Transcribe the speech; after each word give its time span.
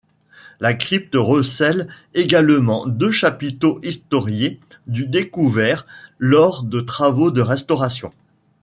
La 0.59 0.73
crypte 0.73 1.13
recèle 1.15 1.87
également 2.15 2.87
deux 2.87 3.11
chapiteaux 3.11 3.79
historiés 3.83 4.59
du 4.87 5.05
découverts 5.05 5.85
lors 6.17 6.63
de 6.63 6.81
travaux 6.81 7.29
de 7.29 7.41
restauration. 7.41 8.11